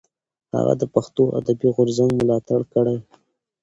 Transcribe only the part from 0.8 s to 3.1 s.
د پښتو ادبي غورځنګ ملاتړ کړی.